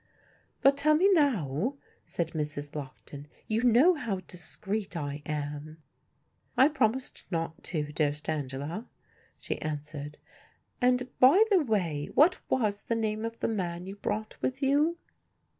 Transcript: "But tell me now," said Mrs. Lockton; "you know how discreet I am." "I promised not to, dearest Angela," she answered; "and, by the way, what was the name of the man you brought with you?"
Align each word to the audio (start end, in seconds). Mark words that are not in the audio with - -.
"But 0.63 0.77
tell 0.77 0.95
me 0.95 1.13
now," 1.13 1.75
said 2.07 2.29
Mrs. 2.31 2.75
Lockton; 2.75 3.27
"you 3.47 3.61
know 3.63 3.93
how 3.93 4.21
discreet 4.21 4.97
I 4.97 5.21
am." 5.27 5.77
"I 6.57 6.69
promised 6.69 7.23
not 7.29 7.63
to, 7.65 7.91
dearest 7.93 8.27
Angela," 8.27 8.87
she 9.37 9.61
answered; 9.61 10.17
"and, 10.81 11.07
by 11.19 11.43
the 11.51 11.59
way, 11.63 12.09
what 12.15 12.39
was 12.49 12.81
the 12.81 12.95
name 12.95 13.23
of 13.23 13.39
the 13.41 13.47
man 13.47 13.85
you 13.85 13.95
brought 13.95 14.37
with 14.41 14.63
you?" 14.63 14.97